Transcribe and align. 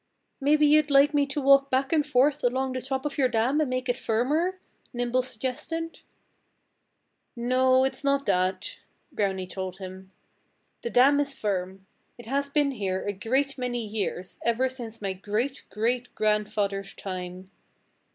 "Maybe 0.39 0.65
you'd 0.65 0.89
like 0.89 1.13
me 1.13 1.27
to 1.27 1.39
walk 1.39 1.69
back 1.69 1.93
and 1.93 2.03
forth 2.03 2.43
along 2.43 2.73
the 2.73 2.81
top 2.81 3.05
of 3.05 3.19
your 3.19 3.27
dam 3.27 3.61
and 3.61 3.69
make 3.69 3.87
it 3.87 3.99
firmer," 3.99 4.57
Nimble 4.93 5.21
suggested. 5.21 5.99
"No, 7.35 7.83
it's 7.83 8.03
not 8.03 8.25
that," 8.25 8.79
Brownie 9.11 9.45
told 9.45 9.77
him. 9.77 10.11
"The 10.81 10.89
dam 10.89 11.19
is 11.19 11.35
firm. 11.35 11.85
It 12.17 12.25
has 12.25 12.49
been 12.49 12.71
here 12.71 13.05
a 13.05 13.13
great 13.13 13.59
many 13.59 13.85
years, 13.85 14.39
ever 14.43 14.69
since 14.69 15.03
my 15.03 15.13
great 15.13 15.65
great 15.69 16.15
grandfather's 16.15 16.95
time.... 16.95 17.51